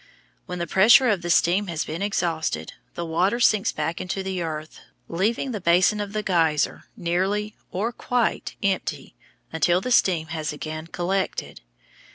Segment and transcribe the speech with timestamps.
[0.47, 4.41] When the pressure of the steam has become exhausted, the water sinks back into the
[4.41, 9.13] earth, leaving the basin of the geyser nearly or quite empty
[9.53, 11.61] until the steam has again collected.